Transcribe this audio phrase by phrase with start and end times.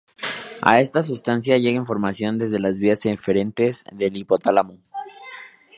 [0.63, 4.79] A esta sustancia llega información desde las vías eferentes del hipotálamo.